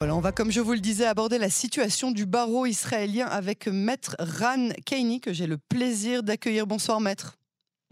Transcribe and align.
Voilà, 0.00 0.14
on 0.14 0.20
va, 0.20 0.30
comme 0.30 0.52
je 0.52 0.60
vous 0.60 0.74
le 0.74 0.78
disais, 0.78 1.06
aborder 1.06 1.38
la 1.38 1.50
situation 1.50 2.12
du 2.12 2.24
barreau 2.24 2.66
israélien 2.66 3.26
avec 3.26 3.66
Maître 3.66 4.14
Ran 4.20 4.68
Keini, 4.86 5.20
que 5.20 5.32
j'ai 5.32 5.48
le 5.48 5.58
plaisir 5.58 6.22
d'accueillir. 6.22 6.68
Bonsoir, 6.68 7.00
Maître. 7.00 7.36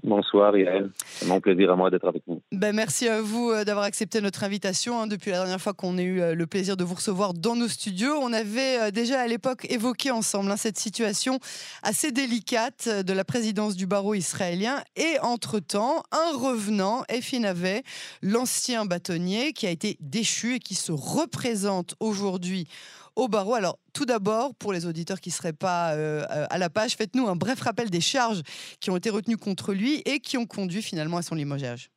Bonsoir 0.03 0.56
Yael, 0.56 0.90
c'est 1.06 1.27
mon 1.27 1.40
plaisir 1.40 1.72
à 1.72 1.77
moi 1.77 1.90
d'être 1.90 2.06
avec 2.06 2.22
vous. 2.27 2.43
Ben, 2.53 2.75
merci 2.75 3.09
à 3.09 3.22
vous 3.22 3.50
euh, 3.50 3.64
d'avoir 3.64 3.87
accepté 3.87 4.21
notre 4.21 4.45
invitation. 4.45 5.00
Hein. 5.00 5.07
Depuis 5.07 5.30
la 5.30 5.38
dernière 5.38 5.61
fois 5.61 5.72
qu'on 5.72 5.96
a 5.96 6.03
eu 6.03 6.21
euh, 6.21 6.34
le 6.34 6.46
plaisir 6.46 6.77
de 6.77 6.84
vous 6.84 6.95
recevoir 6.95 7.32
dans 7.32 7.57
nos 7.57 7.66
studios, 7.66 8.14
on 8.20 8.32
avait 8.32 8.79
euh, 8.79 8.91
déjà 8.91 9.20
à 9.20 9.27
l'époque 9.27 9.66
évoqué 9.70 10.11
ensemble 10.11 10.51
hein, 10.51 10.56
cette 10.56 10.79
situation 10.79 11.41
assez 11.82 12.12
délicate 12.12 12.88
de 12.88 13.12
la 13.14 13.24
présidence 13.24 13.74
du 13.74 13.87
barreau 13.87 14.14
israélien. 14.14 14.82
Et 14.96 15.19
entre-temps, 15.23 16.02
un 16.12 16.38
revenant, 16.38 17.02
Efin 17.09 17.45
Ave, 17.45 17.80
l'ancien 18.23 18.84
bâtonnier 18.84 19.55
qui 19.55 19.66
a 19.66 19.70
été 19.70 19.97
déchu 20.01 20.56
et 20.56 20.59
qui 20.59 20.74
se 20.74 20.92
représente 20.92 21.95
aujourd'hui 22.01 22.69
au 23.17 23.29
barreau. 23.29 23.55
Alors, 23.55 23.79
tout 23.95 24.05
d'abord, 24.05 24.55
pour 24.61 24.73
les 24.73 24.87
auditeurs 24.87 25.20
qui 25.20 25.30
ne 25.30 25.33
seraient 25.33 25.52
pas 25.52 25.95
euh, 25.95 26.23
à 26.29 26.59
la 26.59 26.70
page, 26.70 26.97
faites-nous 26.97 27.27
un 27.27 27.34
bref 27.34 27.61
rappel 27.61 27.91
des 27.91 28.01
charges 28.01 28.43
qui 28.80 28.91
ont 28.91 28.97
été 28.97 29.11
retenues 29.11 29.38
contre 29.38 29.73
lui 29.73 30.02
et 30.05 30.20
qui 30.20 30.37
ont 30.37 30.47
conduit 30.47 30.83
finalement 30.83 31.16
à 31.16 31.23
son 31.23 31.34
limogeage. 31.34 31.88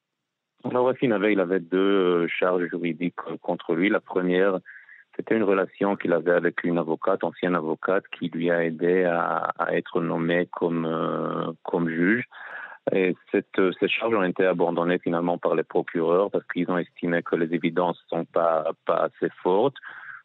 Alors, 0.63 0.87
Racine 0.87 1.13
avait, 1.13 1.33
il 1.33 1.39
avait 1.39 1.59
deux 1.59 1.77
euh, 1.77 2.27
charges 2.27 2.65
juridiques 2.67 3.15
contre 3.41 3.75
lui. 3.75 3.89
La 3.89 3.99
première, 3.99 4.59
c'était 5.15 5.35
une 5.35 5.43
relation 5.43 5.95
qu'il 5.95 6.13
avait 6.13 6.31
avec 6.31 6.63
une 6.63 6.77
avocate, 6.77 7.23
ancienne 7.23 7.55
avocate, 7.55 8.03
qui 8.17 8.29
lui 8.29 8.49
a 8.49 8.63
aidé 8.63 9.03
à, 9.03 9.51
être 9.71 10.01
nommé 10.01 10.47
comme, 10.51 10.85
euh, 10.85 11.51
comme 11.63 11.89
juge. 11.89 12.25
Et 12.91 13.15
cette, 13.31 13.61
ces 13.79 13.87
charges 13.87 14.15
ont 14.15 14.23
été 14.23 14.45
abandonnées 14.45 14.99
finalement 14.99 15.37
par 15.37 15.53
les 15.53 15.63
procureurs 15.63 16.31
parce 16.31 16.45
qu'ils 16.51 16.71
ont 16.71 16.77
estimé 16.77 17.21
que 17.21 17.35
les 17.35 17.53
évidences 17.53 18.01
ne 18.11 18.17
sont 18.17 18.25
pas, 18.25 18.71
pas 18.85 19.09
assez 19.09 19.31
fortes 19.43 19.75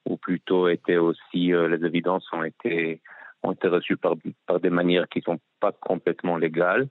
ou 0.06 0.16
plutôt 0.16 0.68
étaient 0.68 0.96
aussi 0.96 1.52
euh, 1.52 1.68
les 1.68 1.84
évidences 1.86 2.26
ont 2.32 2.44
été 2.44 3.00
ont 3.42 3.52
été 3.52 3.68
reçues 3.68 3.96
par 3.96 4.14
par 4.46 4.60
des 4.60 4.70
manières 4.70 5.08
qui 5.08 5.20
sont 5.20 5.38
pas 5.60 5.72
complètement 5.72 6.36
légales 6.36 6.88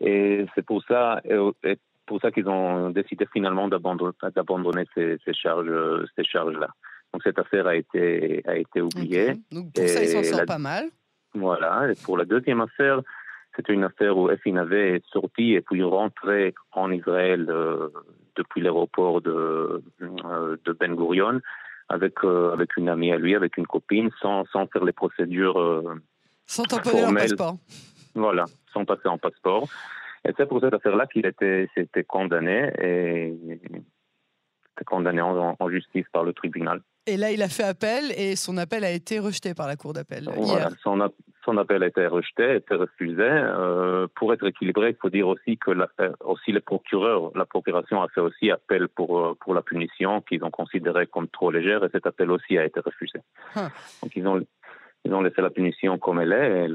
et 0.00 0.46
c'est 0.54 0.64
pour 0.64 0.82
ça 0.84 1.20
et 1.24 1.76
pour 2.06 2.20
ça 2.20 2.30
qu'ils 2.30 2.48
ont 2.48 2.90
décidé 2.90 3.26
finalement 3.32 3.68
d'abandonner 3.68 4.84
ces, 4.94 5.16
ces, 5.24 5.32
charges 5.32 5.72
ces 6.16 6.24
charges 6.24 6.58
là. 6.58 6.68
Donc 7.12 7.22
cette 7.22 7.38
affaire 7.38 7.66
a 7.66 7.76
été 7.76 8.42
a 8.46 8.56
été 8.56 8.80
oubliée. 8.80 9.34
Donc 9.50 9.72
pour 9.72 9.88
ça 9.88 10.02
ils 10.02 10.08
s'en 10.08 10.22
sortent 10.22 10.46
pas 10.46 10.58
mal. 10.58 10.90
Voilà. 11.34 11.90
Et 11.90 11.94
pour 12.04 12.16
la 12.16 12.24
deuxième 12.24 12.60
affaire, 12.60 13.00
c'était 13.56 13.72
une 13.72 13.84
affaire 13.84 14.16
où 14.16 14.30
Efin 14.30 14.56
avait 14.56 15.02
sorti 15.12 15.54
et 15.54 15.60
puis 15.60 15.82
rentré 15.82 16.54
en 16.72 16.90
Israël 16.90 17.46
euh, 17.48 17.88
depuis 18.36 18.60
l'aéroport 18.60 19.20
de, 19.20 19.82
euh, 20.02 20.56
de 20.64 20.72
Ben 20.72 20.94
Gurion 20.94 21.40
avec, 21.88 22.24
euh, 22.24 22.52
avec 22.52 22.76
une 22.76 22.88
amie 22.88 23.12
à 23.12 23.18
lui, 23.18 23.34
avec 23.34 23.56
une 23.56 23.66
copine, 23.66 24.10
sans, 24.20 24.44
sans 24.46 24.66
faire 24.66 24.84
les 24.84 24.92
procédures. 24.92 25.58
Euh, 25.58 26.00
sans 26.46 26.64
tamponner 26.64 27.02
un 27.02 27.14
passeport. 27.14 27.56
Voilà, 28.14 28.44
sans 28.72 28.84
passer 28.84 29.08
en 29.08 29.18
passeport. 29.18 29.68
Et 30.26 30.32
c'est 30.36 30.46
pour 30.46 30.60
cette 30.60 30.72
affaire-là 30.72 31.06
qu'il 31.06 31.26
était, 31.26 31.68
était 31.76 32.04
condamné 32.04 32.72
et 32.80 33.34
condamné 34.86 35.20
en, 35.20 35.68
justice 35.68 36.06
par 36.12 36.24
le 36.24 36.32
tribunal. 36.32 36.80
Et 37.06 37.16
là, 37.16 37.30
il 37.30 37.42
a 37.42 37.48
fait 37.48 37.64
appel 37.64 38.12
et 38.16 38.34
son 38.34 38.56
appel 38.56 38.82
a 38.82 38.90
été 38.90 39.18
rejeté 39.18 39.52
par 39.52 39.66
la 39.66 39.76
Cour 39.76 39.92
d'appel. 39.92 40.30
Voilà, 40.36 40.70
son, 40.82 40.98
son 41.44 41.56
appel 41.58 41.82
a 41.82 41.86
été 41.86 42.06
rejeté, 42.06 42.44
a 42.44 42.54
été 42.56 42.74
refusé. 42.74 43.20
Euh, 43.20 44.06
pour 44.14 44.32
être 44.32 44.46
équilibré, 44.46 44.90
il 44.90 44.96
faut 44.96 45.10
dire 45.10 45.28
aussi 45.28 45.58
que 45.58 45.70
la, 45.70 45.88
aussi 46.24 46.52
les 46.52 46.60
procureurs, 46.60 47.30
la 47.34 47.44
procuration 47.44 48.02
a 48.02 48.08
fait 48.08 48.20
aussi 48.20 48.50
appel 48.50 48.88
pour, 48.88 49.18
euh, 49.18 49.34
pour 49.38 49.54
la 49.54 49.60
punition 49.60 50.22
qu'ils 50.22 50.42
ont 50.44 50.50
considéré 50.50 51.06
comme 51.06 51.28
trop 51.28 51.50
légère 51.50 51.84
et 51.84 51.88
cet 51.92 52.06
appel 52.06 52.30
aussi 52.30 52.56
a 52.56 52.64
été 52.64 52.80
refusé. 52.80 53.18
Hein. 53.56 53.70
Donc 54.02 54.12
ils 54.16 54.26
ont, 54.26 54.40
ils 55.04 55.12
ont 55.12 55.20
laissé 55.20 55.42
la 55.42 55.50
punition 55.50 55.98
comme 55.98 56.20
elle 56.20 56.32
est. 56.32 56.68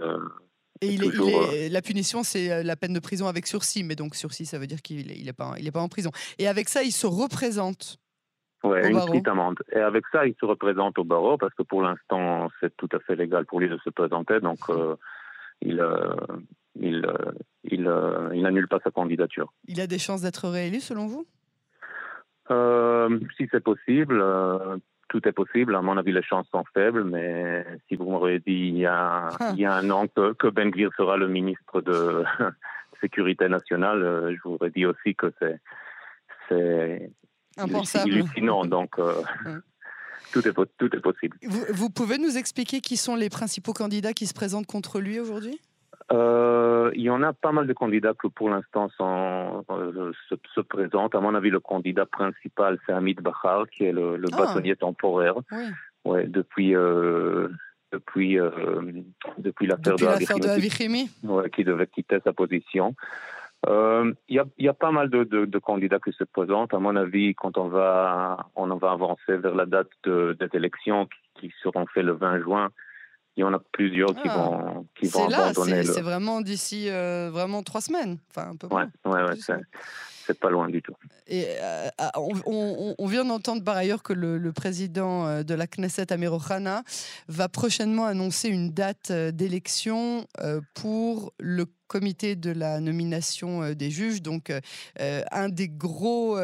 Et, 0.82 0.94
il 0.94 1.04
est, 1.04 1.20
euh, 1.20 1.70
la 1.70 1.82
punition, 1.82 2.24
c'est 2.24 2.64
la 2.64 2.76
peine 2.76 2.94
de 2.94 3.00
prison 3.00 3.28
avec 3.28 3.48
sursis, 3.48 3.84
mais 3.84 3.96
donc 3.96 4.16
sursis, 4.16 4.46
ça 4.46 4.60
veut 4.60 4.68
dire 4.68 4.82
qu'il 4.82 5.08
n'est 5.08 5.18
il 5.18 5.34
pas, 5.34 5.56
pas 5.74 5.82
en 5.82 5.90
prison. 5.90 6.12
Et 6.38 6.48
avec 6.48 6.70
ça, 6.70 6.84
il 6.84 6.92
se 6.92 7.08
représente 7.08 7.98
oui, 8.64 8.80
une 8.90 9.00
petite 9.06 9.28
amende. 9.28 9.60
Et 9.72 9.80
avec 9.80 10.04
ça, 10.12 10.26
il 10.26 10.36
se 10.40 10.46
représente 10.46 10.98
au 11.00 11.04
barreau 11.04 11.38
parce 11.38 11.54
que 11.54 11.64
pour 11.64 11.82
l'instant, 11.82 12.50
c'est 12.60 12.76
tout 12.76 12.90
à 12.92 13.00
fait 13.00 13.16
légal 13.16 13.46
pour 13.46 13.60
lui 13.60 13.70
de 13.70 13.78
se 13.84 13.90
présenter. 13.90 14.40
Donc, 14.42 14.60
euh, 14.70 14.96
il, 15.62 15.80
euh, 15.80 16.16
il, 16.76 17.06
euh, 17.06 17.32
il, 17.64 17.90
il 18.34 18.42
n'annule 18.42 18.68
pas 18.68 18.80
sa 18.84 18.92
candidature. 18.92 19.54
Il 19.68 19.80
a 19.80 19.88
des 19.88 20.00
chances 20.00 20.22
d'être 20.22 20.50
réélu, 20.50 20.80
selon 20.82 21.08
vous? 21.08 21.26
Si 23.38 23.48
c'est 23.52 23.64
possible, 23.64 24.24
tout 25.08 25.28
est 25.28 25.32
possible. 25.32 25.76
À 25.76 25.82
mon 25.82 25.98
avis, 25.98 26.12
les 26.12 26.24
chances 26.24 26.48
sont 26.50 26.64
faibles. 26.74 27.04
Mais 27.04 27.64
si 27.88 27.96
vous 27.96 28.06
m'auriez 28.06 28.40
dit 28.40 28.72
il 28.74 28.78
y 28.78 28.88
a, 28.88 29.30
ah. 29.40 29.52
il 29.54 29.60
y 29.60 29.66
a 29.66 29.76
un 29.76 29.90
an 29.92 30.08
que, 30.08 30.34
que 30.34 30.48
Ben 30.48 30.72
Gvir 30.72 30.90
sera 30.98 31.16
le 31.16 31.28
ministre 31.28 31.82
de 31.82 32.24
Sécurité 33.02 33.48
nationale, 33.48 34.36
je 34.36 34.40
vous 34.44 34.56
aurais 34.56 34.72
dit 34.72 34.86
aussi 34.86 35.16
que 35.16 35.32
c'est 36.50 37.12
c'est 37.60 37.74
Impensable. 37.74 38.12
hallucinant, 38.14 38.66
donc 38.66 38.98
euh, 39.00 39.14
tout, 40.32 40.48
est, 40.48 40.54
tout 40.54 40.96
est 40.96 41.00
possible. 41.00 41.38
Vous, 41.44 41.90
pouvez 41.90 42.18
nous 42.18 42.38
expliquer 42.38 42.82
qui 42.82 42.98
sont 42.98 43.16
les 43.16 43.30
principaux 43.30 43.74
candidats 43.74 44.14
qui 44.14 44.28
se 44.28 44.34
présentent 44.34 44.68
contre 44.68 45.00
lui 45.00 45.20
aujourd'hui? 45.20 45.60
Euh, 46.12 46.90
il 46.96 47.02
y 47.02 47.10
en 47.10 47.22
a 47.22 47.34
pas 47.34 47.52
mal 47.52 47.68
de 47.68 47.74
candidats 47.74 48.14
que 48.18 48.28
pour 48.28 48.50
l'instant 48.50 48.90
euh, 49.70 50.12
se, 50.30 50.62
présentent. 50.62 51.14
À 51.14 51.20
mon 51.20 51.36
avis, 51.36 51.52
le 51.52 51.60
candidat 51.60 52.08
principal, 52.08 52.80
c'est 52.86 52.94
Hamid 52.94 53.22
Bahar, 53.22 53.70
qui 53.70 53.84
est 53.84 53.92
le, 53.92 54.20
ah. 54.32 54.38
bâtonnier 54.38 54.76
temporaire. 54.76 55.36
Ouais, 56.06 56.26
depuis, 56.28 56.74
depuis, 57.92 58.38
depuis 59.38 59.68
l'affaire 59.68 59.96
de 59.98 60.48
Avichimi, 60.48 61.12
ouais, 61.24 61.50
qui 61.52 61.64
devait 61.64 61.88
quitter 61.88 62.18
sa 62.24 62.34
position. 62.34 62.96
Euh, 63.68 64.14
il 64.30 64.42
y, 64.58 64.68
a, 64.70 64.74
pas 64.74 64.92
mal 64.92 65.10
de, 65.10 65.60
candidats 65.60 66.00
qui 66.00 66.14
se 66.14 66.24
présentent. 66.24 66.74
À 66.74 66.80
mon 66.80 66.96
avis, 66.96 67.36
quand 67.36 67.58
on 67.58 67.68
va, 67.68 68.50
on 68.56 68.68
va 68.68 68.92
avancer 68.92 69.38
vers 69.38 69.54
la 69.54 69.66
date 69.66 69.90
des 70.06 70.48
élections 70.54 71.08
qui, 71.40 71.52
seront 71.62 71.86
faites 71.88 72.04
le 72.04 72.14
20 72.14 72.42
juin, 72.42 72.70
il 73.36 73.42
y 73.42 73.44
en 73.44 73.54
a 73.54 73.60
plusieurs 73.60 74.16
qui 74.16 74.28
ah. 74.30 74.38
vont, 74.38 74.88
qui 74.96 75.08
vont 75.08 75.28
abandonner. 75.30 75.84
C'est 75.84 76.02
vraiment 76.02 76.42
d'ici 76.42 76.90
euh, 76.90 77.30
vraiment 77.32 77.64
trois 77.64 77.82
semaines, 77.82 78.18
enfin 78.30 78.52
un 78.52 78.56
peu 78.56 78.68
ouais, 78.68 78.86
ouais, 79.06 79.24
ouais, 79.24 79.36
c'est 80.30 80.40
pas 80.40 80.50
loin 80.50 80.70
du 80.70 80.82
tout. 80.82 80.94
Euh, 81.32 81.90
ah, 81.98 82.12
on, 82.46 83.08
vient 83.08 83.26
d'entendre 83.26 83.64
par 83.64 83.76
ailleurs 83.76 84.04
que 84.04 84.14
le, 84.14 84.52
président 84.52 85.44
de 85.44 85.54
la 85.54 85.66
Knesset, 85.68 86.14
Amir 86.14 86.34
Ohana, 86.34 86.84
va 87.28 87.50
prochainement 87.50 88.06
annoncer 88.06 88.50
une 88.50 88.70
date 88.72 89.12
d'élection 89.12 90.28
pour 90.76 91.34
le 91.40 91.66
comité 91.90 92.38
de 92.38 92.52
la 92.52 92.80
nomination 92.80 93.64
euh, 93.64 93.74
des 93.74 93.92
juges, 93.92 94.22
donc 94.22 94.50
euh, 94.50 94.62
euh, 95.02 95.24
un 95.32 95.50
des 95.50 95.68
gros 95.68 96.38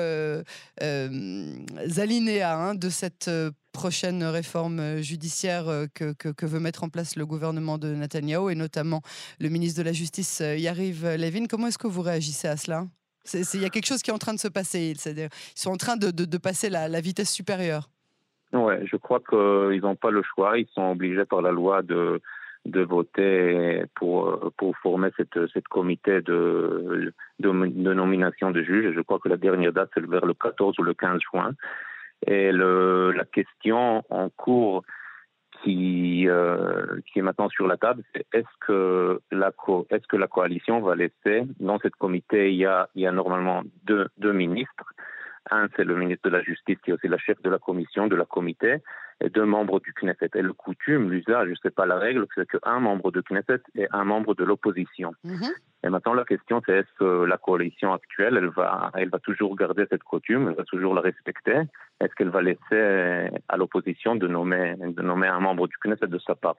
alinéas 1.97 2.57
hein, 2.57 2.75
de 2.75 2.89
cette 2.89 3.31
prochaine 3.71 4.23
réforme 4.23 5.01
judiciaire 5.01 5.85
que, 5.93 6.13
que, 6.13 6.45
veut 6.45 6.59
mettre 6.59 6.83
en 6.83 6.89
place 6.89 7.15
le 7.15 7.25
gouvernement 7.25 7.77
de 7.77 7.93
Netanyahu 7.93 8.51
et 8.51 8.55
notamment 8.55 9.01
le 9.39 9.49
ministre 9.49 9.77
de 9.77 9.83
la 9.83 9.93
Justice 9.93 10.39
Yariv 10.39 11.05
Levin. 11.05 11.45
Comment 11.47 11.67
est-ce 11.67 11.77
que 11.77 11.87
vous 11.87 12.01
réagissez 12.01 12.47
à 12.47 12.57
cela? 12.57 12.87
Il 13.33 13.61
y 13.61 13.65
a 13.65 13.69
quelque 13.69 13.85
chose 13.85 14.01
qui 14.01 14.11
est 14.11 14.13
en 14.13 14.19
train 14.19 14.33
de 14.33 14.39
se 14.39 14.47
passer. 14.47 14.93
Ils 14.95 15.29
sont 15.55 15.71
en 15.71 15.77
train 15.77 15.97
de, 15.97 16.37
passer 16.37 16.69
la, 16.69 16.87
la, 16.87 17.01
vitesse 17.01 17.31
supérieure. 17.31 17.89
Ouais, 18.53 18.85
je 18.85 18.95
crois 18.97 19.19
qu'ils 19.19 19.81
n'ont 19.81 19.95
pas 19.95 20.11
le 20.11 20.21
choix. 20.23 20.57
Ils 20.57 20.67
sont 20.73 20.91
obligés 20.91 21.25
par 21.25 21.41
la 21.41 21.51
loi 21.51 21.81
de, 21.81 22.21
de 22.65 22.81
voter 22.81 23.83
pour, 23.95 24.51
pour 24.57 24.77
former 24.77 25.09
cette, 25.17 25.39
cette 25.53 25.67
comité 25.67 26.21
de, 26.21 27.13
de, 27.39 27.49
nomination 27.49 28.51
de 28.51 28.63
juges. 28.63 28.93
Je 28.95 29.01
crois 29.01 29.19
que 29.19 29.29
la 29.29 29.37
dernière 29.37 29.73
date, 29.73 29.89
c'est 29.93 30.05
vers 30.05 30.25
le 30.25 30.33
14 30.33 30.77
ou 30.79 30.83
le 30.83 30.93
15 30.93 31.19
juin. 31.31 31.51
Et 32.27 32.51
le, 32.51 33.11
la 33.11 33.25
question 33.25 34.03
en 34.09 34.29
cours 34.29 34.83
qui, 35.63 36.27
euh, 36.27 36.99
qui 37.05 37.19
est 37.19 37.21
maintenant 37.21 37.49
sur 37.49 37.67
la 37.67 37.77
table, 37.77 38.03
c'est 38.13 38.25
est-ce 38.33 38.65
que, 38.65 39.21
la 39.31 39.51
est-ce 39.89 40.07
que 40.07 40.17
la 40.17 40.27
coalition 40.27 40.81
va 40.81 40.95
laisser, 40.95 41.43
dans 41.59 41.79
cette 41.79 41.95
comité, 41.95 42.51
il 42.51 42.57
y 42.57 42.65
a, 42.65 42.89
il 42.95 43.01
y 43.01 43.07
a 43.07 43.11
normalement 43.11 43.63
deux, 43.83 44.07
deux 44.17 44.33
ministres. 44.33 44.85
Un, 45.51 45.67
c'est 45.75 45.83
le 45.83 45.95
ministre 45.95 46.27
de 46.29 46.35
la 46.35 46.41
Justice 46.41 46.77
qui 46.83 46.89
est 46.91 46.93
aussi 46.93 47.07
la 47.07 47.19
chef 47.19 47.41
de 47.43 47.49
la 47.49 47.59
commission, 47.59 48.07
de 48.07 48.15
la 48.15 48.25
comité, 48.25 48.77
et 49.21 49.29
deux 49.29 49.45
membres 49.45 49.79
du 49.79 49.93
Knesset. 49.93 50.31
Et 50.35 50.41
le 50.41 50.53
coutume, 50.53 51.09
l'usage, 51.11 51.49
je 51.49 51.55
sais 51.61 51.71
pas 51.71 51.85
la 51.85 51.97
règle, 51.97 52.25
c'est 52.35 52.47
qu'un 52.47 52.79
membre 52.79 53.11
de 53.11 53.21
Knesset 53.21 53.61
et 53.75 53.87
un 53.91 54.03
membre 54.03 54.35
de 54.35 54.43
l'opposition. 54.43 55.13
Mhm. 55.23 55.51
Et 55.85 55.89
maintenant, 55.89 56.15
la 56.15 56.25
question, 56.25 56.63
c'est 56.65 56.79
est-ce 56.79 56.97
que 56.97 57.25
la 57.25 57.37
coalition 57.37 57.93
actuelle, 57.93 58.37
elle 58.37 58.49
va, 58.49 58.89
elle 58.95 59.09
va 59.09 59.19
toujours 59.19 59.55
garder 59.55 59.85
cette 59.91 60.01
coutume, 60.01 60.47
elle 60.49 60.55
va 60.55 60.63
toujours 60.63 60.95
la 60.95 61.01
respecter? 61.01 61.61
Est-ce 62.01 62.11
qu'elle 62.15 62.31
va 62.31 62.41
laisser 62.41 63.29
à 63.47 63.55
l'opposition 63.55 64.15
de 64.15 64.27
nommer, 64.27 64.75
de 64.79 65.01
nommer 65.03 65.27
un 65.27 65.39
membre 65.39 65.67
du 65.67 65.75
Knesset 65.77 66.07
de 66.07 66.17
sa 66.17 66.33
part? 66.33 66.55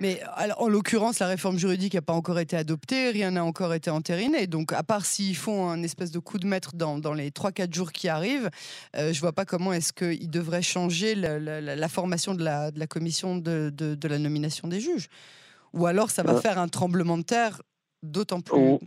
Mais 0.00 0.20
alors, 0.34 0.60
en 0.60 0.68
l'occurrence, 0.68 1.20
la 1.20 1.28
réforme 1.28 1.56
juridique 1.56 1.94
n'a 1.94 2.02
pas 2.02 2.12
encore 2.12 2.38
été 2.38 2.56
adoptée, 2.56 3.10
rien 3.10 3.30
n'a 3.30 3.42
encore 3.42 3.72
été 3.72 3.88
entériné. 3.88 4.46
Donc, 4.46 4.74
à 4.74 4.82
part 4.82 5.06
s'ils 5.06 5.36
font 5.36 5.70
un 5.70 5.82
espèce 5.82 6.10
de 6.10 6.18
coup 6.18 6.38
de 6.38 6.46
maître 6.46 6.76
dans, 6.76 6.98
dans 6.98 7.14
les 7.14 7.30
3-4 7.30 7.74
jours 7.74 7.90
qui 7.90 8.10
arrivent, 8.10 8.50
euh, 8.96 9.14
je 9.14 9.20
vois 9.22 9.32
pas 9.32 9.46
comment 9.46 9.72
est-ce 9.72 9.94
qu'ils 9.94 10.30
devraient 10.30 10.60
changer 10.60 11.14
la, 11.14 11.88
formation 11.88 12.34
de 12.34 12.44
la, 12.44 12.70
de 12.70 12.78
la 12.78 12.86
commission 12.86 13.38
de, 13.38 13.70
de, 13.70 14.08
la 14.08 14.18
nomination 14.18 14.68
des 14.68 14.80
juges. 14.80 15.08
Ou 15.72 15.86
alors, 15.86 16.10
ça 16.10 16.22
va 16.22 16.34
euh. 16.34 16.40
faire 16.40 16.58
un 16.58 16.68
tremblement 16.68 17.16
de 17.16 17.22
terre 17.22 17.62
d'autant 18.02 18.40
plus. 18.40 18.78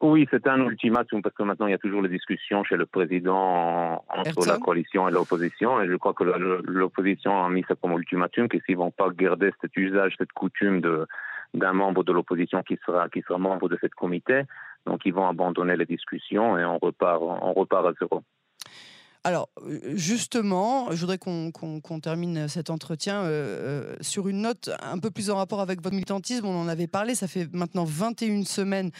oui, 0.00 0.26
c'était 0.30 0.50
un 0.50 0.60
ultimatum 0.60 1.22
parce 1.22 1.34
que 1.34 1.42
maintenant 1.42 1.66
il 1.66 1.70
y 1.70 1.74
a 1.74 1.78
toujours 1.78 2.02
les 2.02 2.08
discussions 2.08 2.64
chez 2.64 2.76
le 2.76 2.86
président 2.86 4.04
entre 4.08 4.46
la 4.46 4.58
coalition 4.58 5.08
et 5.08 5.12
l'opposition. 5.12 5.80
Et 5.80 5.88
je 5.88 5.96
crois 5.96 6.14
que 6.14 6.24
l'opposition 6.24 7.44
a 7.44 7.48
mis 7.48 7.64
ça 7.66 7.74
comme 7.74 7.92
ultimatum 7.92 8.48
que 8.48 8.58
s'ils 8.66 8.76
vont 8.76 8.90
pas 8.90 9.10
garder 9.10 9.50
cet 9.60 9.76
usage, 9.76 10.14
cette 10.18 10.32
coutume 10.32 10.80
de 10.80 11.06
d'un 11.54 11.72
membre 11.72 12.02
de 12.02 12.12
l'opposition 12.12 12.62
qui 12.64 12.76
sera 12.84 13.08
qui 13.08 13.22
sera 13.22 13.38
membre 13.38 13.68
de 13.68 13.78
cette 13.80 13.94
comité, 13.94 14.42
donc 14.86 15.02
ils 15.04 15.14
vont 15.14 15.28
abandonner 15.28 15.76
les 15.76 15.86
discussions 15.86 16.58
et 16.58 16.64
on 16.64 16.78
repart 16.78 17.22
on 17.22 17.52
repart 17.52 17.86
à 17.86 17.92
zéro. 18.00 18.22
Alors, 19.26 19.48
euh, 19.62 19.80
justement, 19.96 20.92
je 20.92 21.00
voudrais 21.00 21.16
qu'on 21.16 22.00
termine 22.02 22.46
cet 22.46 22.68
entretien 22.68 23.22
euh, 23.22 23.94
euh, 23.94 23.96
sur 24.02 24.28
une 24.28 24.42
note 24.42 24.68
un 24.82 24.98
peu 24.98 25.10
plus 25.10 25.30
en 25.30 25.36
rapport 25.36 25.62
avec 25.62 25.80
votre 25.82 25.94
militantisme. 25.94 26.44
On 26.44 26.60
en 26.60 26.68
avait 26.68 26.86
parlé, 26.86 27.14
ça 27.14 27.26
fait 27.26 27.48
maintenant 27.54 27.84
21 27.84 28.44
semaines 28.44 28.90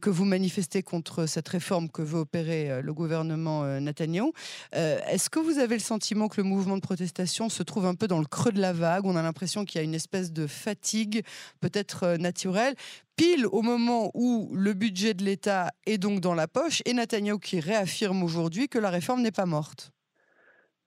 que 0.00 0.10
vous 0.10 0.24
manifestez 0.24 0.82
contre 0.82 1.26
cette 1.26 1.48
réforme 1.48 1.88
que 1.88 2.02
veut 2.02 2.18
opérer 2.18 2.82
le 2.82 2.92
gouvernement 2.92 3.64
Netanyahu. 3.80 4.32
Est-ce 4.72 5.30
que 5.30 5.38
vous 5.38 5.58
avez 5.58 5.76
le 5.76 5.82
sentiment 5.82 6.28
que 6.28 6.38
le 6.38 6.44
mouvement 6.44 6.76
de 6.76 6.82
protestation 6.82 7.48
se 7.48 7.62
trouve 7.62 7.86
un 7.86 7.94
peu 7.94 8.08
dans 8.08 8.18
le 8.18 8.26
creux 8.26 8.52
de 8.52 8.60
la 8.60 8.72
vague? 8.72 9.06
On 9.06 9.16
a 9.16 9.22
l'impression 9.22 9.64
qu'il 9.64 9.78
y 9.78 9.82
a 9.82 9.84
une 9.84 9.94
espèce 9.94 10.32
de 10.32 10.46
fatigue, 10.46 11.22
peut-être 11.60 12.16
naturelle, 12.16 12.74
pile 13.20 13.46
au 13.46 13.60
moment 13.60 14.10
où 14.14 14.50
le 14.54 14.72
budget 14.72 15.12
de 15.12 15.22
l'État 15.22 15.68
est 15.86 15.98
donc 15.98 16.20
dans 16.20 16.34
la 16.34 16.48
poche, 16.48 16.80
et 16.86 16.94
Netanyahu 16.94 17.38
qui 17.38 17.60
réaffirme 17.60 18.22
aujourd'hui 18.22 18.66
que 18.68 18.78
la 18.78 18.88
réforme 18.88 19.20
n'est 19.20 19.30
pas 19.30 19.44
morte. 19.44 19.92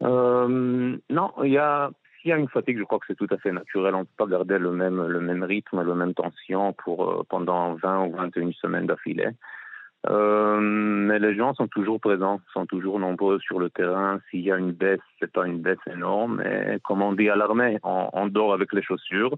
Euh, 0.01 0.97
non, 1.11 1.31
il 1.43 1.51
y 1.51 1.59
a, 1.59 1.91
y 2.25 2.31
a 2.31 2.37
une 2.37 2.49
fatigue, 2.49 2.79
je 2.79 2.83
crois 2.83 2.97
que 2.97 3.05
c'est 3.07 3.15
tout 3.15 3.27
à 3.29 3.37
fait 3.37 3.51
naturel. 3.51 3.93
On 3.93 3.99
ne 3.99 4.03
peut 4.05 4.25
pas 4.25 4.25
garder 4.25 4.57
le 4.57 4.71
même, 4.71 5.05
le 5.05 5.21
même 5.21 5.43
rythme, 5.43 5.83
la 5.83 5.93
même 5.93 6.15
tension 6.15 6.73
pour, 6.73 7.07
euh, 7.07 7.23
pendant 7.29 7.75
20 7.75 8.07
ou 8.07 8.15
21 8.15 8.51
semaines 8.53 8.87
d'affilée. 8.87 9.29
Euh, 10.09 10.59
mais 10.59 11.19
les 11.19 11.35
gens 11.35 11.53
sont 11.53 11.67
toujours 11.67 11.99
présents, 11.99 12.41
sont 12.53 12.65
toujours 12.65 12.99
nombreux 12.99 13.39
sur 13.39 13.59
le 13.59 13.69
terrain. 13.69 14.19
S'il 14.29 14.41
y 14.41 14.51
a 14.51 14.57
une 14.57 14.71
baisse, 14.71 14.99
c'est 15.19 15.31
pas 15.31 15.47
une 15.47 15.61
baisse 15.61 15.77
énorme. 15.89 16.41
Mais 16.43 16.79
comme 16.83 17.01
on 17.01 17.13
dit 17.13 17.29
à 17.29 17.35
l'armée, 17.35 17.79
on, 17.83 18.27
dort 18.27 18.53
avec 18.53 18.73
les 18.73 18.81
chaussures. 18.81 19.35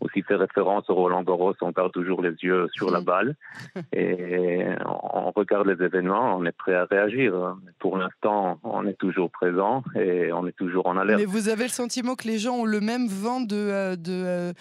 Aussi 0.00 0.22
fait 0.22 0.34
référence 0.34 0.88
au 0.90 0.94
Roland 0.94 1.22
Garros, 1.22 1.54
on 1.62 1.70
garde 1.70 1.92
toujours 1.92 2.20
les 2.20 2.34
yeux 2.42 2.68
sur 2.72 2.90
la 2.90 3.00
balle 3.00 3.36
et 3.92 4.66
on 4.84 5.30
regarde 5.30 5.66
les 5.66 5.84
événements. 5.84 6.36
On 6.36 6.44
est 6.44 6.56
prêt 6.56 6.74
à 6.74 6.84
réagir. 6.84 7.56
Pour 7.78 7.96
l'instant, 7.96 8.58
on 8.64 8.86
est 8.86 8.98
toujours 8.98 9.30
présent 9.30 9.82
et 9.96 10.32
on 10.32 10.46
est 10.46 10.56
toujours 10.56 10.86
en 10.86 10.96
alerte. 10.96 11.20
Mais 11.20 11.26
vous 11.26 11.48
avez 11.48 11.64
le 11.64 11.68
sentiment 11.70 12.14
que 12.14 12.28
les 12.28 12.38
gens 12.38 12.56
ont 12.56 12.64
le 12.64 12.80
même 12.80 13.06
vent 13.06 13.40
de, 13.40 13.94
de 13.96 14.12
euh, 14.12 14.34
euh, 14.34 14.52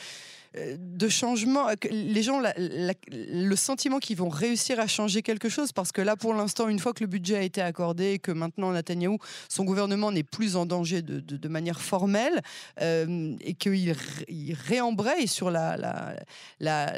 de 0.56 1.08
changement, 1.08 1.68
les 1.90 2.22
gens, 2.22 2.42
le 2.58 3.56
sentiment 3.56 4.00
qu'ils 4.00 4.18
vont 4.18 4.30
réussir 4.30 4.80
à 4.80 4.88
changer 4.88 5.22
quelque 5.22 5.50
chose, 5.50 5.72
parce 5.72 5.92
que 5.92 6.02
là, 6.02 6.16
pour 6.16 6.34
l'instant, 6.34 6.68
une 6.68 6.80
fois 6.80 6.94
que 6.94 7.04
le 7.04 7.08
budget 7.08 7.38
a 7.38 7.42
été 7.42 7.62
accordé, 7.62 8.14
et 8.14 8.20
que 8.20 8.32
maintenant 8.32 8.72
Netanyahou, 8.72 9.18
son 9.50 9.64
gouvernement 9.64 10.12
n'est 10.12 10.24
plus 10.24 10.56
en 10.56 10.66
danger 10.66 11.02
de, 11.02 11.48
manière 11.48 11.82
formelle, 11.82 12.42
euh, 12.82 13.36
et 13.42 13.54
qu'il 13.54 13.96
il 14.28 14.54
réembraye 14.54 15.28
sur 15.28 15.52
la, 15.52 15.78
la, 15.78 16.94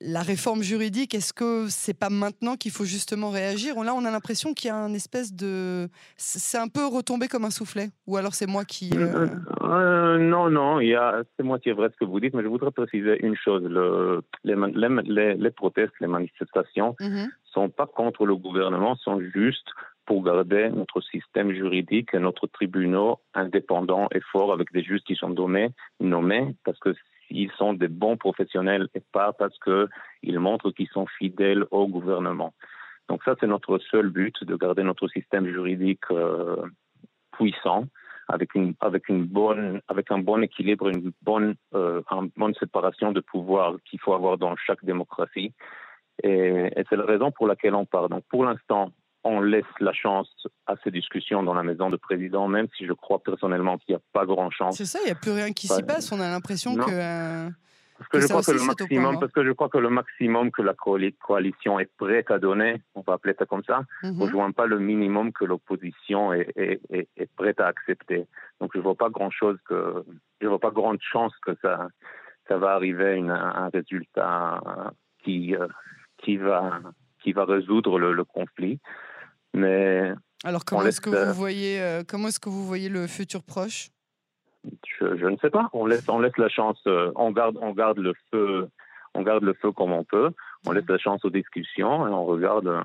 la, 0.00 0.22
réforme 0.22 0.62
juridique, 0.62 1.14
est-ce 1.14 1.32
que 1.32 1.66
c'est 1.68 1.98
pas 1.98 2.10
maintenant 2.10 2.56
qu'il 2.56 2.70
faut 2.70 2.84
justement 2.84 3.30
réagir? 3.30 3.82
Là, 3.82 3.94
on 3.94 4.04
a 4.04 4.10
l'impression 4.10 4.54
qu'il 4.54 4.68
y 4.68 4.70
a 4.70 4.76
un 4.76 4.92
espèce 4.94 5.32
de... 5.32 5.88
C'est 6.16 6.58
un 6.58 6.68
peu 6.68 6.86
retombé 6.86 7.28
comme 7.28 7.44
un 7.44 7.50
soufflet, 7.50 7.90
ou 8.06 8.16
alors 8.16 8.34
c'est 8.34 8.46
moi 8.46 8.64
qui... 8.64 8.90
Euh, 8.94 10.18
non, 10.18 10.50
non, 10.50 10.80
c'est 11.36 11.42
moi 11.42 11.58
qui 11.58 11.70
est 11.70 11.74
vrai 11.74 11.88
ce 11.92 11.96
que 11.96 12.04
vous 12.04 12.20
dites, 12.20 12.34
mais 12.34 12.42
je 12.42 12.48
vous 12.48 12.57
voudrais 12.58 12.72
préciser 12.72 13.24
une 13.24 13.36
chose. 13.36 13.62
Le, 13.62 14.22
les, 14.44 14.54
les, 15.04 15.34
les, 15.34 15.50
protestes, 15.50 15.94
les 16.00 16.06
manifestations 16.06 16.96
ne 17.00 17.08
mhm. 17.08 17.28
sont 17.44 17.68
pas 17.68 17.86
contre 17.86 18.26
le 18.26 18.36
gouvernement, 18.36 18.96
sont 18.96 19.20
juste 19.20 19.68
pour 20.06 20.24
garder 20.24 20.70
notre 20.70 21.00
système 21.02 21.52
juridique 21.52 22.14
et 22.14 22.18
notre 22.18 22.46
tribunaux 22.46 23.20
indépendants 23.34 24.08
et 24.14 24.20
forts 24.32 24.52
avec 24.52 24.72
des 24.72 24.82
juges 24.82 25.02
qui 25.06 25.14
sont 25.14 25.30
nommés, 25.30 25.70
nommés 26.00 26.54
parce 26.64 26.78
que 26.78 26.94
ils 27.30 27.52
sont 27.58 27.74
des 27.74 27.88
bons 27.88 28.16
professionnels 28.16 28.88
et 28.94 29.02
pas 29.12 29.34
parce 29.34 29.56
qu'ils 29.58 30.40
montrent 30.40 30.70
qu'ils 30.70 30.88
sont 30.88 31.06
fidèles 31.18 31.66
au 31.70 31.86
gouvernement. 31.86 32.54
Donc 33.08 33.22
ça, 33.24 33.34
c'est 33.38 33.46
notre 33.46 33.78
seul 33.90 34.08
but, 34.08 34.44
de 34.44 34.56
garder 34.56 34.82
notre 34.82 35.08
système 35.08 35.46
juridique 35.46 36.04
euh, 36.10 36.56
puissant 37.32 37.84
avec 38.28 38.54
une 38.54 38.74
avec 38.80 39.08
une 39.08 39.24
bonne 39.24 39.80
avec 39.88 40.10
un 40.10 40.18
bon 40.18 40.42
équilibre, 40.42 40.88
une 40.88 41.12
bonne 41.22 41.54
euh, 41.74 42.02
une 42.10 42.30
bonne 42.36 42.54
séparation 42.54 43.12
de 43.12 43.20
pouvoir 43.20 43.76
qu'il 43.84 44.00
faut 44.00 44.14
avoir 44.14 44.38
dans 44.38 44.54
chaque 44.56 44.84
démocratie. 44.84 45.52
Et, 46.22 46.70
et 46.76 46.84
c'est 46.88 46.96
la 46.96 47.04
raison 47.04 47.30
pour 47.30 47.46
laquelle 47.46 47.74
on 47.74 47.86
parle. 47.86 48.08
Donc 48.08 48.24
pour 48.28 48.44
l'instant, 48.44 48.92
on 49.24 49.40
laisse 49.40 49.64
la 49.80 49.92
chance 49.92 50.28
à 50.66 50.74
ces 50.82 50.90
discussions 50.90 51.42
dans 51.42 51.54
la 51.54 51.62
maison 51.62 51.90
de 51.90 51.96
président, 51.96 52.48
même 52.48 52.68
si 52.76 52.86
je 52.86 52.92
crois 52.92 53.22
personnellement 53.22 53.78
qu'il 53.78 53.94
n'y 53.94 54.00
a 54.00 54.02
pas 54.12 54.26
grand 54.26 54.50
chance. 54.50 54.76
C'est 54.76 54.84
ça, 54.84 54.98
il 55.02 55.06
n'y 55.06 55.12
a 55.12 55.16
plus 55.16 55.32
rien 55.32 55.52
qui 55.52 55.68
s'y 55.68 55.82
passe. 55.82 56.12
On 56.12 56.20
a 56.20 56.28
l'impression 56.28 56.76
que. 56.76 56.90
Euh, 56.90 57.48
parce 57.98 58.08
que, 58.10 58.20
je 58.20 58.28
crois 58.28 58.42
que 58.42 58.52
le 58.52 58.64
maximum, 58.64 59.18
parce 59.18 59.32
que 59.32 59.44
je 59.44 59.50
crois 59.50 59.68
que 59.68 59.78
le 59.78 59.90
maximum 59.90 60.50
que 60.52 60.62
la 60.62 60.74
coalition 60.74 61.80
est 61.80 61.90
prête 61.96 62.30
à 62.30 62.38
donner, 62.38 62.80
on 62.94 63.00
va 63.00 63.14
appeler 63.14 63.34
ça 63.36 63.44
comme 63.44 63.64
ça, 63.64 63.82
ne 64.04 64.12
mhm. 64.12 64.22
rejoint 64.22 64.52
pas 64.52 64.66
le 64.66 64.78
minimum 64.78 65.32
que 65.32 65.44
l'opposition 65.44 66.32
est, 66.32 66.52
est, 66.56 66.80
est, 66.90 67.30
prête 67.34 67.60
à 67.60 67.66
accepter. 67.66 68.26
Donc 68.60 68.70
je 68.74 68.80
vois 68.80 68.94
pas 68.94 69.10
grand 69.10 69.30
chose 69.30 69.58
que, 69.68 70.04
je 70.40 70.46
vois 70.46 70.60
pas 70.60 70.70
grande 70.70 70.98
chance 71.00 71.32
que 71.44 71.56
ça, 71.60 71.88
ça 72.46 72.56
va 72.56 72.70
arriver 72.74 73.20
à 73.28 73.64
un 73.64 73.68
résultat 73.68 74.60
qui, 75.24 75.56
euh, 75.56 75.66
qui 76.18 76.36
va, 76.36 76.80
qui 77.20 77.32
va 77.32 77.44
résoudre 77.44 77.98
le, 77.98 78.24
conflit. 78.24 78.78
Mais 79.54 80.12
alors 80.44 80.64
comment 80.64 80.82
est-ce 80.82 81.00
que 81.00 81.10
vous 81.10 81.34
voyez, 81.34 81.82
euh, 81.82 82.04
comment 82.06 82.28
est-ce 82.28 82.38
que 82.38 82.48
vous 82.48 82.64
voyez 82.64 82.88
le 82.88 83.08
futur 83.08 83.42
proche? 83.42 83.88
Je, 85.00 85.26
ne 85.26 85.36
sais 85.38 85.50
pas. 85.50 85.68
On 85.72 85.86
laisse, 85.86 86.08
on 86.08 86.18
laisse 86.18 86.36
la 86.38 86.48
chance. 86.48 86.80
Euh, 86.86 87.12
on 87.16 87.30
garde, 87.30 87.58
on 87.60 87.72
garde 87.72 87.98
le 87.98 88.14
feu. 88.30 88.68
On 89.14 89.22
garde 89.22 89.42
le 89.42 89.54
feu 89.54 89.72
comme 89.72 89.92
on 89.92 90.04
peut. 90.04 90.30
On 90.66 90.72
laisse 90.72 90.88
la 90.88 90.98
chance 90.98 91.24
aux 91.24 91.30
discussions 91.30 92.06
et 92.06 92.10
on 92.10 92.24
regarde. 92.24 92.66
Euh, 92.66 92.82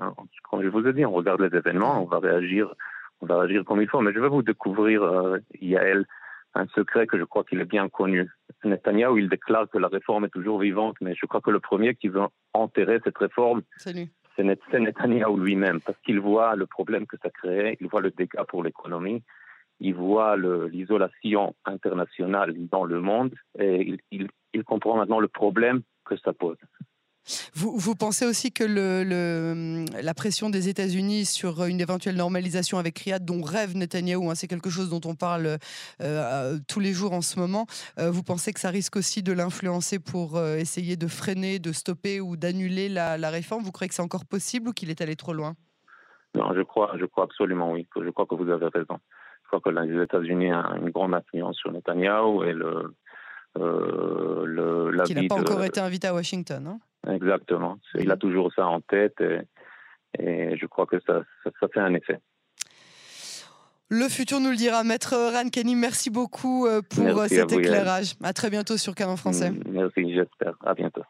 comme 0.50 0.62
je 0.62 0.68
vous 0.68 0.86
ai 0.86 0.92
dit, 0.92 1.04
on 1.04 1.12
regarde 1.12 1.40
les 1.40 1.56
événements. 1.56 2.02
On 2.02 2.06
va 2.06 2.18
réagir. 2.18 2.72
On 3.20 3.26
va 3.26 3.40
réagir 3.40 3.64
comme 3.64 3.80
il 3.80 3.88
faut. 3.88 4.00
Mais 4.00 4.12
je 4.12 4.20
vais 4.20 4.28
vous 4.28 4.42
découvrir, 4.42 5.02
euh, 5.02 5.38
Yael, 5.60 6.06
un 6.54 6.66
secret 6.68 7.06
que 7.06 7.18
je 7.18 7.24
crois 7.24 7.44
qu'il 7.44 7.60
est 7.60 7.70
bien 7.70 7.88
connu. 7.88 8.28
Netanyahu, 8.64 9.18
il 9.20 9.28
déclare 9.28 9.68
que 9.68 9.78
la 9.78 9.88
réforme 9.88 10.26
est 10.26 10.30
toujours 10.30 10.58
vivante, 10.60 10.96
mais 11.00 11.14
je 11.14 11.26
crois 11.26 11.40
que 11.40 11.50
le 11.50 11.60
premier 11.60 11.94
qui 11.94 12.08
veut 12.08 12.22
enterrer 12.52 13.00
cette 13.04 13.18
réforme, 13.18 13.62
c'est 13.76 13.94
Netanyahu 14.42 15.38
lui-même, 15.38 15.80
parce 15.80 15.98
qu'il 16.04 16.20
voit 16.20 16.56
le 16.56 16.66
problème 16.66 17.06
que 17.06 17.16
ça 17.22 17.30
crée, 17.30 17.76
il 17.80 17.88
voit 17.88 18.00
le 18.00 18.10
dégât 18.10 18.44
pour 18.44 18.62
l'économie, 18.62 19.22
il 19.84 19.94
voit 19.94 20.36
l'isolation 20.36 21.54
internationale 21.66 22.54
dans 22.70 22.84
le 22.84 23.00
monde 23.02 23.34
et 23.58 23.96
il, 24.10 24.28
il, 24.54 24.64
comprend 24.64 24.96
maintenant 24.96 25.20
le 25.20 25.28
problème 25.28 25.82
que 26.06 26.16
ça 26.16 26.32
pose. 26.32 26.56
Vous, 27.54 27.76
vous 27.76 27.94
pensez 27.94 28.26
aussi 28.26 28.50
que 28.50 28.64
le, 28.64 29.84
la 30.02 30.14
pression 30.14 30.48
des 30.48 30.70
États-Unis 30.70 31.26
sur 31.26 31.64
une 31.64 31.80
éventuelle 31.80 32.16
normalisation 32.16 32.78
avec 32.78 32.98
Riyad, 32.98 33.24
dont 33.24 33.42
rêve 33.42 33.76
Netanyahou, 33.76 34.30
hein, 34.30 34.34
c'est 34.34 34.46
quelque 34.46 34.70
chose 34.70 34.88
dont 34.88 35.02
on 35.04 35.14
parle 35.14 35.58
euh, 36.00 36.58
tous 36.66 36.80
les 36.80 36.92
jours 36.94 37.12
en 37.12 37.22
ce 37.22 37.38
moment, 37.38 37.66
euh, 37.98 38.10
vous 38.10 38.22
pensez 38.22 38.52
que 38.54 38.60
ça 38.60 38.70
risque 38.70 38.96
aussi 38.96 39.22
de 39.22 39.32
l'influencer 39.32 39.98
pour 39.98 40.36
euh, 40.36 40.56
essayer 40.56 40.96
de 40.96 41.06
freiner, 41.06 41.58
de 41.58 41.72
stopper 41.72 42.20
ou 42.20 42.36
d'annuler 42.36 42.88
la, 42.88 43.18
la 43.18 43.30
réforme? 43.30 43.62
Vous 43.62 43.72
croyez 43.72 43.88
que 43.88 43.94
c'est 43.94 44.02
encore 44.02 44.26
possible 44.26 44.68
ou 44.68 44.72
qu'il 44.72 44.88
est 44.88 45.02
allé 45.02 45.16
trop 45.16 45.34
loin? 45.34 45.54
Non, 46.34 46.54
je 46.54 46.62
crois, 46.62 46.94
je 46.98 47.04
crois 47.04 47.24
absolument 47.24 47.72
oui. 47.72 47.86
Je 47.96 48.10
crois 48.10 48.26
que 48.26 48.34
vous 48.34 48.50
avez 48.50 48.68
raison 48.68 48.98
que 49.62 49.70
les 49.70 50.02
États-Unis 50.02 50.52
ont 50.52 50.76
une 50.76 50.90
grande 50.90 51.14
influence 51.14 51.56
sur 51.56 51.72
Netanyahu 51.72 52.46
et 52.46 52.52
le. 52.52 52.94
Euh, 53.56 54.44
le 54.46 55.04
Qui 55.04 55.14
n'a 55.14 55.28
pas 55.28 55.36
encore 55.36 55.62
été 55.62 55.78
invité 55.80 56.08
à 56.08 56.14
Washington. 56.14 56.66
Hein 56.66 57.12
Exactement. 57.12 57.78
Il 57.98 58.10
a 58.10 58.16
toujours 58.16 58.52
ça 58.52 58.66
en 58.66 58.80
tête 58.80 59.20
et, 59.20 59.38
et 60.18 60.56
je 60.56 60.66
crois 60.66 60.86
que 60.86 60.98
ça, 61.06 61.22
ça, 61.44 61.68
fait 61.68 61.80
un 61.80 61.94
effet. 61.94 62.18
Le 63.90 64.08
futur 64.08 64.40
nous 64.40 64.50
le 64.50 64.56
dira. 64.56 64.82
Maître 64.82 65.14
Ran 65.14 65.50
Kenny, 65.50 65.76
merci 65.76 66.10
beaucoup 66.10 66.66
pour 66.90 67.24
cet 67.28 67.52
éclairage. 67.52 68.14
À 68.24 68.32
très 68.32 68.50
bientôt 68.50 68.76
sur 68.76 68.94
Canon 68.94 69.16
Français. 69.16 69.52
Merci, 69.70 70.12
j'espère. 70.12 70.54
À 70.64 70.74
bientôt. 70.74 71.02